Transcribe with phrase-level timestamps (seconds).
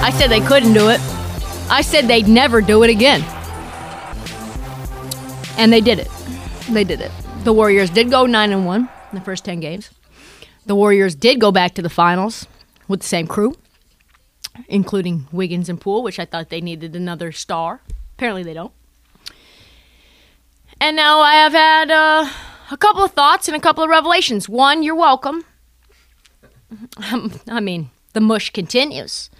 [0.00, 1.00] I said they couldn't do it.
[1.70, 3.22] I said they'd never do it again.
[5.58, 6.08] And they did it.
[6.70, 7.10] They did it.
[7.44, 8.88] The Warriors did go 9 and 1 in
[9.18, 9.90] the first 10 games.
[10.66, 12.46] The Warriors did go back to the finals
[12.86, 13.56] with the same crew,
[14.68, 17.80] including Wiggins and Poole, which I thought they needed another star.
[18.16, 18.72] Apparently they don't.
[20.80, 22.30] And now I have had uh,
[22.70, 24.48] a couple of thoughts and a couple of revelations.
[24.48, 25.44] One, you're welcome.
[27.48, 29.30] I mean, the mush continues.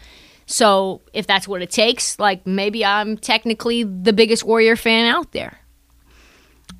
[0.50, 5.32] So if that's what it takes, like maybe I'm technically the biggest Warrior fan out
[5.32, 5.58] there.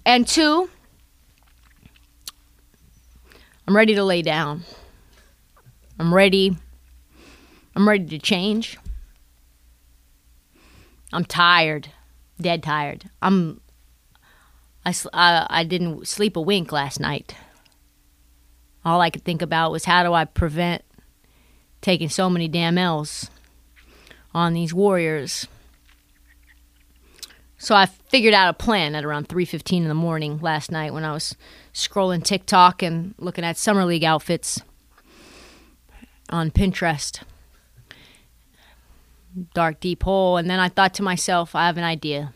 [0.07, 0.71] And two,
[3.67, 4.65] I'm ready to lay down.
[5.99, 6.57] I'm ready.
[7.77, 8.79] I'm ready to change.
[11.13, 11.91] I'm tired,
[12.41, 13.11] dead tired.
[13.21, 13.61] I'm.
[14.87, 17.35] I, I, I didn't sleep a wink last night.
[18.83, 20.83] All I could think about was how do I prevent
[21.83, 23.29] taking so many damn L's
[24.35, 25.47] on these Warriors.
[27.59, 31.05] So I figured out a plan at around 3:15 in the morning last night when
[31.05, 31.35] I was
[31.75, 34.63] scrolling TikTok and looking at summer league outfits
[36.31, 37.23] on Pinterest.
[39.55, 42.33] Dark deep hole and then I thought to myself, I have an idea.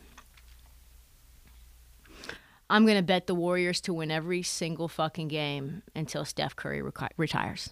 [2.69, 6.80] I'm going to bet the Warriors to win every single fucking game until Steph Curry
[6.80, 7.70] reti- retires.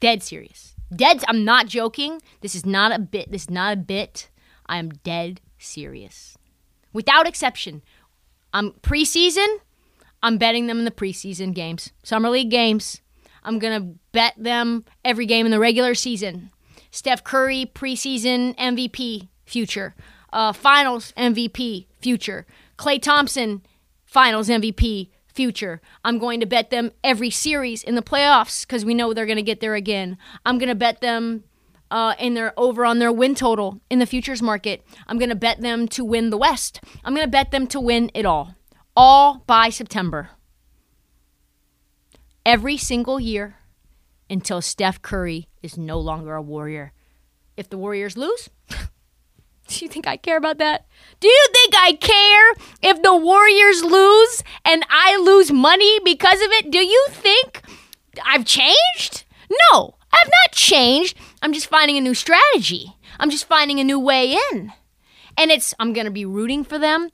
[0.00, 0.76] Dead serious.
[0.94, 2.20] Dead I'm not joking.
[2.40, 3.30] This is not a bit.
[3.30, 4.28] This is not a bit.
[4.66, 6.36] I am dead serious.
[6.92, 7.82] Without exception.
[8.52, 9.46] I'm preseason,
[10.22, 11.92] I'm betting them in the preseason games.
[12.02, 13.00] Summer League games.
[13.42, 16.50] I'm going to bet them every game in the regular season.
[16.90, 19.94] Steph Curry, preseason MVP, future.
[20.32, 22.46] Uh, finals MVP, future.
[22.76, 23.62] Klay Thompson,
[24.04, 25.80] finals MVP, future.
[26.04, 29.36] I'm going to bet them every series in the playoffs because we know they're going
[29.36, 30.18] to get there again.
[30.44, 31.44] I'm going to bet them
[31.90, 34.84] uh, in their over on their win total in the futures market.
[35.06, 36.80] I'm going to bet them to win the West.
[37.04, 38.54] I'm going to bet them to win it all,
[38.96, 40.30] all by September.
[42.46, 43.56] Every single year
[44.28, 46.92] until Steph Curry is no longer a Warrior.
[47.56, 48.48] If the Warriors lose,
[49.78, 50.86] do you think I care about that?
[51.20, 56.50] Do you think I care if the Warriors lose and I lose money because of
[56.52, 56.70] it?
[56.70, 57.62] Do you think
[58.24, 59.24] I've changed?
[59.72, 61.16] No, I've not changed.
[61.42, 62.96] I'm just finding a new strategy.
[63.18, 64.72] I'm just finding a new way in.
[65.36, 67.10] And it's I'm going to be rooting for them.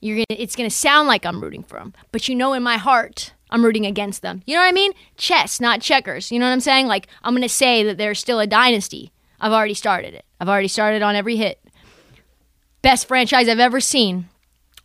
[0.00, 2.54] You're going to it's going to sound like I'm rooting for them, but you know
[2.54, 4.42] in my heart I'm rooting against them.
[4.46, 4.92] You know what I mean?
[5.16, 6.32] Chess, not checkers.
[6.32, 6.88] You know what I'm saying?
[6.88, 9.12] Like I'm going to say that they're still a dynasty.
[9.42, 10.24] I've already started it.
[10.40, 11.60] I've already started on every hit.
[12.80, 14.28] Best franchise I've ever seen.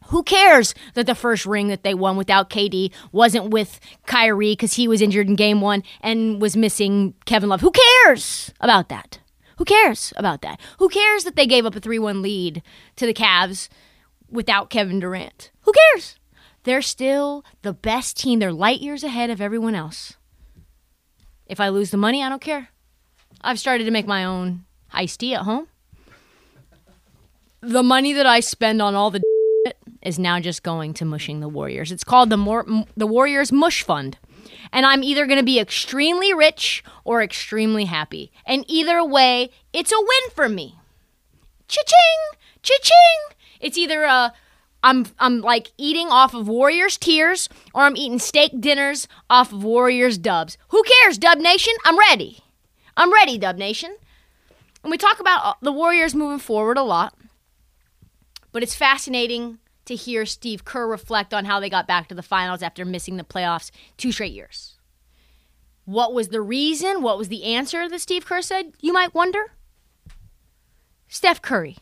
[0.08, 4.74] Who cares that the first ring that they won without KD wasn't with Kyrie because
[4.74, 7.62] he was injured in game one and was missing Kevin Love?
[7.62, 9.20] Who cares about that?
[9.58, 10.60] Who cares about that?
[10.80, 12.64] Who cares that they gave up a 3 1 lead
[12.96, 13.70] to the Cavs
[14.30, 15.52] without Kevin Durant?
[15.62, 16.18] Who cares?
[16.64, 18.40] They're still the best team.
[18.40, 20.16] They're light years ahead of everyone else.
[21.46, 22.70] If I lose the money, I don't care.
[23.42, 25.68] I've started to make my own iced tea at home.
[27.62, 29.22] The money that I spend on all the
[30.02, 31.92] is now just going to mushing the Warriors.
[31.92, 34.18] It's called the Mor- the Warriors Mush Fund.
[34.72, 38.32] And I'm either going to be extremely rich or extremely happy.
[38.46, 40.76] And either way, it's a win for me.
[41.68, 42.40] Cha-ching!
[42.64, 43.38] Cha-ching!
[43.60, 44.34] It's either a
[44.84, 49.64] I'm I'm like eating off of Warriors tears or I'm eating steak dinners off of
[49.64, 50.58] Warriors dubs.
[50.70, 51.74] Who cares, Dub Nation?
[51.84, 52.44] I'm ready.
[52.98, 53.96] I'm ready, Dub Nation.
[54.84, 57.14] And we talk about uh, the Warriors moving forward a lot.
[58.52, 62.24] But it's fascinating to hear Steve Kerr reflect on how they got back to the
[62.24, 64.80] finals after missing the playoffs two straight years.
[65.86, 67.04] What was the reason?
[67.04, 68.74] What was the answer that Steve Kerr said?
[68.82, 69.52] You might wonder.
[71.08, 71.78] Steph Curry.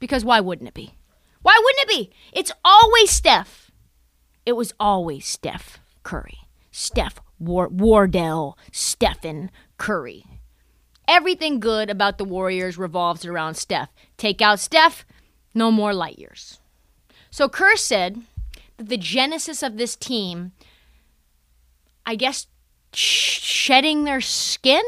[0.00, 0.94] Because why wouldn't it be?
[1.42, 2.10] Why wouldn't it be?
[2.32, 3.70] It's always Steph.
[4.46, 6.38] It was always Steph Curry.
[6.70, 10.24] Steph War- Wardell Stephen Curry.
[11.06, 13.90] Everything good about the Warriors revolves around Steph.
[14.16, 15.04] Take out Steph,
[15.54, 16.58] no more light years.
[17.30, 18.22] So Kerr said
[18.76, 20.52] that the genesis of this team,
[22.06, 22.46] I guess,
[22.92, 24.84] sh- shedding their skin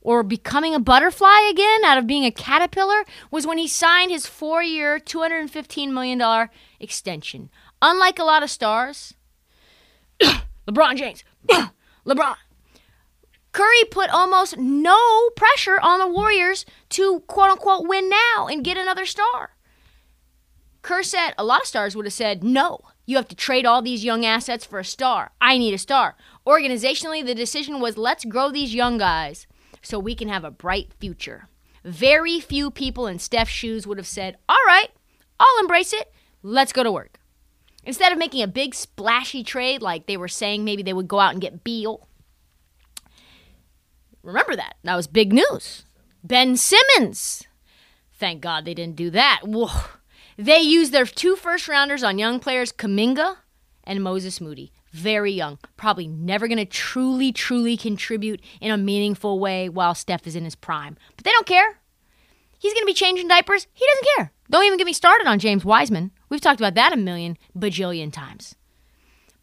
[0.00, 4.26] or becoming a butterfly again out of being a caterpillar was when he signed his
[4.26, 6.48] four year, $215 million
[6.80, 7.50] extension.
[7.82, 9.14] Unlike a lot of stars,
[10.68, 11.24] LeBron James,
[12.06, 12.36] LeBron,
[13.58, 18.76] Curry put almost no pressure on the Warriors to quote unquote win now and get
[18.76, 19.56] another star.
[20.80, 23.82] Kerr said a lot of stars would have said, no, you have to trade all
[23.82, 25.32] these young assets for a star.
[25.40, 26.14] I need a star.
[26.46, 29.48] Organizationally, the decision was let's grow these young guys
[29.82, 31.48] so we can have a bright future.
[31.82, 34.92] Very few people in Steph's shoes would have said, all right,
[35.40, 36.12] I'll embrace it.
[36.44, 37.18] Let's go to work.
[37.82, 41.18] Instead of making a big splashy trade like they were saying maybe they would go
[41.18, 42.07] out and get Beal.
[44.28, 44.76] Remember that.
[44.84, 45.86] That was big news.
[46.22, 47.44] Ben Simmons.
[48.12, 49.40] Thank God they didn't do that.
[49.42, 49.70] Whoa.
[50.36, 53.38] They used their two first rounders on young players, Kuminga
[53.84, 54.70] and Moses Moody.
[54.92, 55.58] Very young.
[55.78, 60.44] Probably never going to truly, truly contribute in a meaningful way while Steph is in
[60.44, 60.98] his prime.
[61.16, 61.80] But they don't care.
[62.58, 63.66] He's going to be changing diapers.
[63.72, 64.32] He doesn't care.
[64.50, 66.10] Don't even get me started on James Wiseman.
[66.28, 68.56] We've talked about that a million bajillion times.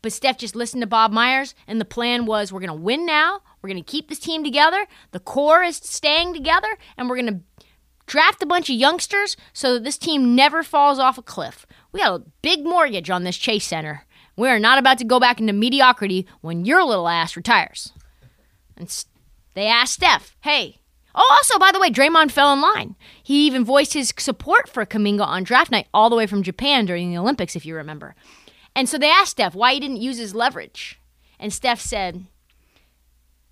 [0.05, 3.07] But Steph just listened to Bob Myers, and the plan was we're going to win
[3.07, 3.41] now.
[3.65, 4.85] We're going to keep this team together.
[5.09, 7.65] The core is staying together, and we're going to
[8.05, 11.65] draft a bunch of youngsters so that this team never falls off a cliff.
[11.91, 14.05] We got a big mortgage on this Chase Center.
[14.37, 17.91] We are not about to go back into mediocrity when your little ass retires.
[18.77, 19.03] And
[19.55, 20.81] they asked Steph, hey,
[21.15, 22.95] Oh, also, by the way, Draymond fell in line.
[23.23, 26.85] He even voiced his support for Kuminga on draft night all the way from Japan
[26.85, 28.13] during the Olympics, if you remember.
[28.75, 30.99] And so they asked Steph why he didn't use his leverage.
[31.39, 32.27] And Steph said,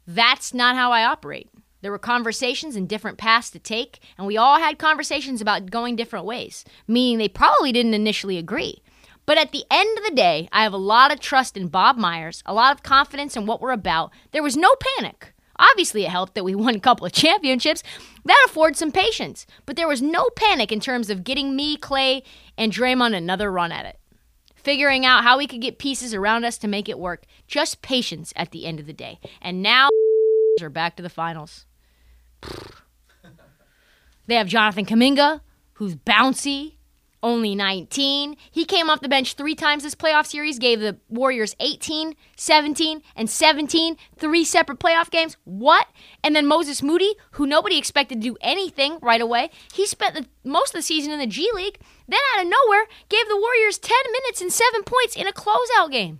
[0.06, 1.50] That's not how I operate.
[1.82, 5.96] There were conversations and different paths to take, and we all had conversations about going
[5.96, 8.82] different ways, meaning they probably didn't initially agree.
[9.26, 11.98] But at the end of the day, I have a lot of trust in Bob
[11.98, 14.12] Myers, a lot of confidence in what we're about.
[14.32, 15.34] There was no panic.
[15.58, 17.84] Obviously, it helped that we won a couple of championships.
[18.26, 19.46] That affords some patience.
[19.66, 22.24] But there was no panic in terms of getting me, Klay,
[22.58, 23.98] and Draymond another run at it.
[24.63, 27.25] Figuring out how we could get pieces around us to make it work.
[27.48, 29.19] Just patience at the end of the day.
[29.42, 29.89] And now
[30.62, 31.65] are back to the finals.
[34.25, 35.42] They have Jonathan Kuminga,
[35.74, 36.75] who's bouncy,
[37.24, 38.36] only 19.
[38.52, 43.02] He came off the bench three times this playoff series, gave the Warriors 18, 17,
[43.16, 45.38] and 17, three separate playoff games.
[45.46, 45.88] What?
[46.24, 50.28] And then Moses Moody, who nobody expected to do anything right away, he spent the,
[50.44, 53.80] most of the season in the G League, then out of nowhere gave the Warriors
[53.80, 56.19] 10 minutes and seven points in a closeout game.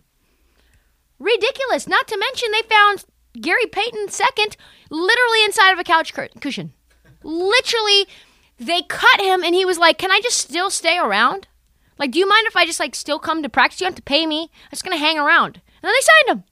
[1.20, 1.88] Ridiculous.
[1.88, 3.06] Not to mention they found
[3.40, 4.56] Gary Payton second,
[4.90, 6.74] literally inside of a couch cushion.
[7.24, 8.08] Literally
[8.58, 11.48] they cut him and he was like, Can I just still stay around?
[11.98, 13.82] Like, do you mind if I just like still come to practice?
[13.82, 14.44] You have to pay me.
[14.44, 15.62] I'm just gonna hang around.
[15.82, 16.44] And then they signed him.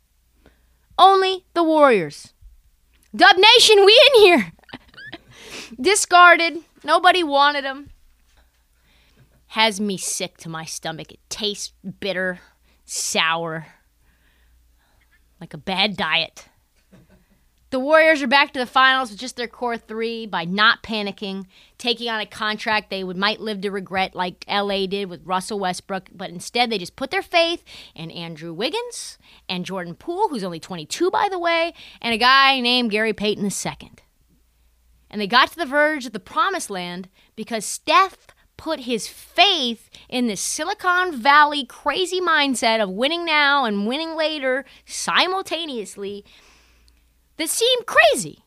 [0.98, 2.33] Only the Warriors.
[3.15, 4.51] Dub Nation, we in here.
[5.81, 6.59] Discarded.
[6.83, 7.89] Nobody wanted him.
[9.47, 11.11] Has me sick to my stomach.
[11.11, 12.40] It tastes bitter,
[12.85, 13.68] sour,
[15.42, 16.45] like a bad diet.
[17.71, 21.45] The Warriors are back to the finals with just their core three by not panicking,
[21.78, 25.57] taking on a contract they would might live to regret, like LA did with Russell
[25.57, 26.09] Westbrook.
[26.13, 27.63] But instead, they just put their faith
[27.95, 32.59] in Andrew Wiggins and Jordan Poole, who's only 22 by the way, and a guy
[32.59, 33.92] named Gary Payton II.
[35.09, 39.90] And they got to the verge of the promised land because Steph put his faith
[40.09, 46.25] in this Silicon Valley crazy mindset of winning now and winning later simultaneously
[47.42, 48.45] that seemed crazy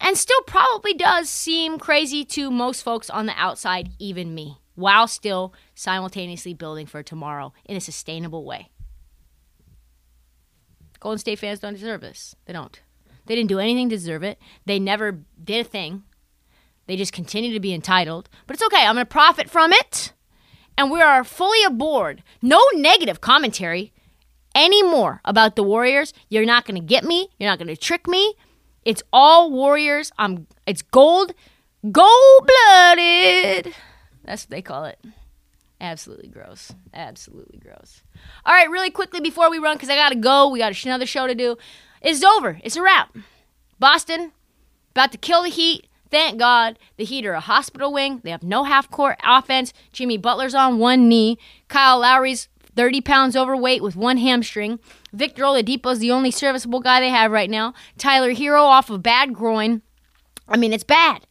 [0.00, 5.08] and still probably does seem crazy to most folks on the outside, even me, while
[5.08, 8.70] still simultaneously building for tomorrow in a sustainable way.
[11.00, 12.36] Golden State fans don't deserve this.
[12.46, 12.80] They don't.
[13.26, 14.38] They didn't do anything to deserve it.
[14.66, 16.04] They never did a thing.
[16.86, 18.28] They just continue to be entitled.
[18.46, 18.86] But it's okay.
[18.86, 20.12] I'm going to profit from it.
[20.76, 22.22] And we are fully aboard.
[22.40, 23.92] No negative commentary
[24.54, 26.12] anymore about the Warriors.
[26.28, 27.28] You're not going to get me.
[27.38, 28.34] You're not going to trick me.
[28.84, 30.12] It's all Warriors.
[30.18, 31.34] I'm it's gold
[31.90, 33.74] gold blooded.
[34.24, 34.98] That's what they call it.
[35.80, 36.72] Absolutely gross.
[36.92, 38.02] Absolutely gross.
[38.44, 40.48] All right, really quickly before we run cuz I got to go.
[40.48, 41.56] We got another show to do.
[42.00, 42.60] It's over.
[42.64, 43.16] It's a wrap.
[43.78, 44.32] Boston
[44.92, 45.86] about to kill the Heat.
[46.10, 48.20] Thank God the Heat are a hospital wing.
[48.24, 49.72] They have no half court offense.
[49.92, 51.38] Jimmy Butler's on one knee.
[51.68, 52.48] Kyle Lowry's
[52.78, 54.78] 30 pounds overweight with one hamstring.
[55.12, 57.74] Victor Oladipo's the only serviceable guy they have right now.
[57.98, 59.82] Tyler Herro off a bad groin.
[60.46, 61.26] I mean, it's bad.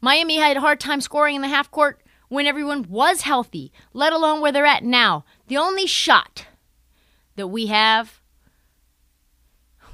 [0.00, 4.12] Miami had a hard time scoring in the half court when everyone was healthy, let
[4.12, 5.24] alone where they're at now.
[5.48, 6.46] The only shot
[7.34, 8.20] that we have,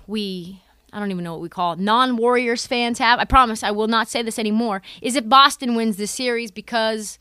[0.07, 0.61] we,
[0.93, 3.89] I don't even know what we call non Warriors fans have, I promise I will
[3.89, 7.19] not say this anymore, is if Boston wins this series because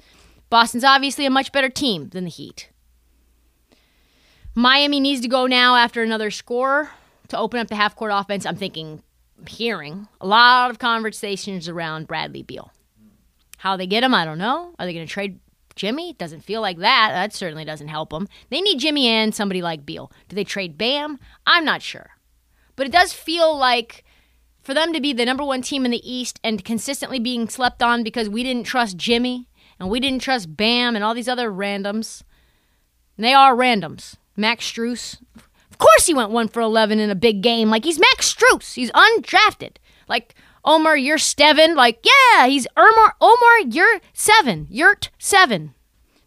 [0.49, 2.69] Boston's obviously a much better team than the Heat.
[4.57, 6.89] Miami needs to go now after another score
[7.27, 8.45] to open up the half court offense.
[8.45, 9.03] I'm thinking,
[9.47, 12.71] hearing a lot of conversations around Bradley Beal.
[13.57, 14.73] How they get him, I don't know.
[14.79, 15.39] Are they going to trade
[15.75, 16.13] Jimmy?
[16.13, 17.09] Doesn't feel like that.
[17.11, 18.29] That certainly doesn't help them.
[18.49, 20.09] They need Jimmy and somebody like Beal.
[20.29, 21.19] Do they trade Bam?
[21.45, 22.11] I'm not sure.
[22.77, 24.05] But it does feel like
[24.61, 27.83] for them to be the number one team in the East and consistently being slept
[27.83, 31.51] on because we didn't trust Jimmy and we didn't trust Bam and all these other
[31.51, 32.23] randoms.
[33.17, 34.15] And they are randoms.
[34.35, 35.21] Max Strus.
[35.69, 37.69] Of course he went one for 11 in a big game.
[37.69, 38.73] Like he's Max Strus.
[38.73, 39.77] He's undrafted.
[40.07, 41.75] Like Omar, you're Steven.
[41.75, 44.67] Like, yeah, he's Omar, Omar, you're seven.
[44.69, 45.73] Yurt seven.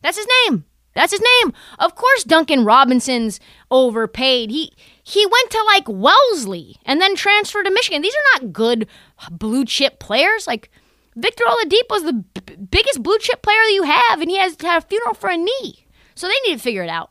[0.03, 0.65] That's his name.
[0.95, 1.53] That's his name.
[1.79, 3.39] Of course, Duncan Robinson's
[3.71, 4.51] overpaid.
[4.51, 4.73] He
[5.03, 8.03] he went to like Wellesley and then transferred to Michigan.
[8.03, 8.89] These are not good
[9.31, 10.47] blue chip players.
[10.47, 10.71] Like
[11.15, 14.67] Victor Oladipo's the b- biggest blue chip player that you have, and he has to
[14.67, 15.87] have a funeral for a knee.
[16.15, 17.11] So they need to figure it out.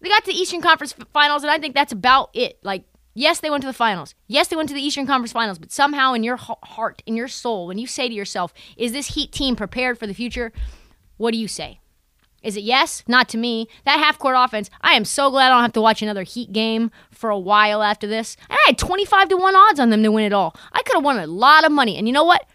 [0.00, 2.58] They got to the Eastern Conference Finals, and I think that's about it.
[2.62, 2.84] Like
[3.18, 4.14] Yes, they went to the finals.
[4.26, 7.28] Yes, they went to the Eastern Conference Finals, but somehow in your heart, in your
[7.28, 10.52] soul, when you say to yourself, is this Heat team prepared for the future?
[11.16, 11.80] What do you say?
[12.42, 13.02] Is it yes?
[13.08, 13.68] Not to me.
[13.86, 16.52] That half court offense, I am so glad I don't have to watch another Heat
[16.52, 18.36] game for a while after this.
[18.50, 20.54] And I had 25 to 1 odds on them to win it all.
[20.74, 21.96] I could have won a lot of money.
[21.96, 22.46] And you know what?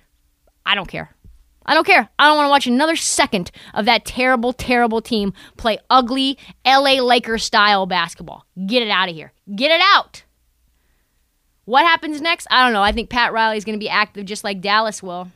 [0.63, 1.15] I don't care.
[1.65, 2.09] I don't care.
[2.17, 7.01] I don't want to watch another second of that terrible, terrible team play ugly LA
[7.01, 8.45] Lakers style basketball.
[8.65, 9.31] Get it out of here.
[9.55, 10.23] Get it out.
[11.65, 12.47] What happens next?
[12.49, 12.81] I don't know.
[12.81, 15.31] I think Pat Riley's going to be active just like Dallas will.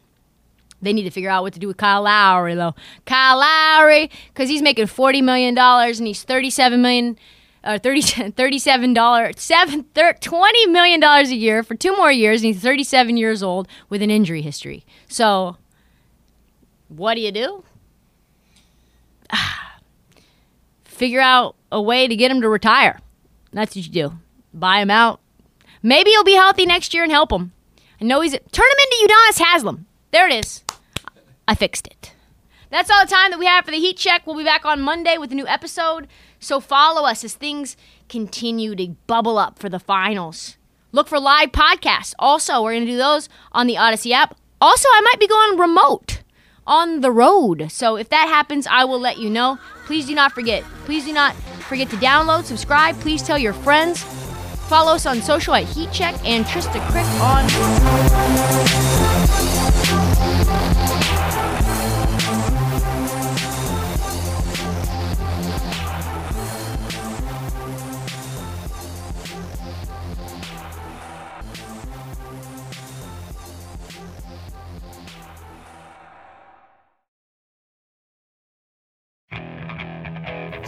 [0.82, 2.76] They need to figure out what to do with Kyle Lowry, though.
[3.06, 7.18] Kyle Lowry, because he's making $40 million and he's $37 million.
[7.64, 13.18] Uh, 30, $37, seven, $20 million a year for two more years, and he's 37
[13.18, 14.86] years old with an injury history.
[15.08, 15.58] So,
[16.96, 17.64] what do you do?
[20.84, 23.00] Figure out a way to get him to retire.
[23.52, 24.18] That's what you do.
[24.54, 25.20] Buy him out,
[25.86, 27.52] Maybe he'll be healthy next year and help him.
[28.02, 29.86] I know he's turn him into Udonis Haslem.
[30.10, 30.64] There it is.
[31.48, 32.12] I fixed it.
[32.72, 34.26] That's all the time that we have for the heat check.
[34.26, 36.08] We'll be back on Monday with a new episode.
[36.40, 37.78] So follow us as things
[38.10, 40.58] continue to bubble up for the finals.
[40.92, 42.16] Look for live podcasts.
[42.18, 44.36] Also, we're going to do those on the Odyssey app.
[44.60, 46.24] Also, I might be going remote
[46.68, 47.72] on the road.
[47.72, 49.60] So if that happens, I will let you know.
[49.86, 50.64] Please do not forget.
[50.86, 51.36] Please do not
[51.68, 53.00] forget to download, subscribe.
[53.00, 54.04] Please tell your friends.
[54.68, 58.55] Follow us on social at Heat Check and Trista Crick on.